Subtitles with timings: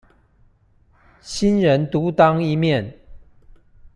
[1.21, 2.97] 新人獨當一面